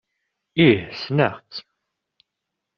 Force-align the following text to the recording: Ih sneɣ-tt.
Ih 0.67 0.83
sneɣ-tt. 1.01 1.55